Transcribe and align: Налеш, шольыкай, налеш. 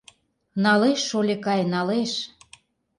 Налеш, 0.63 0.99
шольыкай, 1.09 1.61
налеш. 1.73 2.11